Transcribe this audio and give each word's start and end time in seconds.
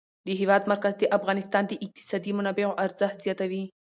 د 0.27 0.27
هېواد 0.39 0.63
مرکز 0.71 0.93
د 0.97 1.03
افغانستان 1.17 1.63
د 1.67 1.73
اقتصادي 1.85 2.31
منابعو 2.37 2.77
ارزښت 2.85 3.17
زیاتوي. 3.25 3.63